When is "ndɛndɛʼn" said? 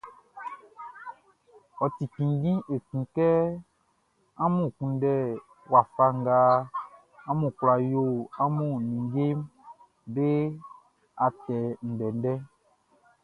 11.91-12.39